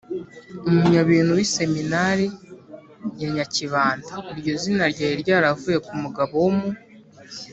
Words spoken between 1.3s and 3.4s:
b'Iseminari ya